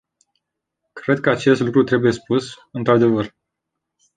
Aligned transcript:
Cred 0.93 1.19
că 1.19 1.29
acest 1.29 1.61
lucru 1.61 1.83
trebuie 1.83 2.11
spus, 2.11 2.53
într-adevăr. 2.71 3.35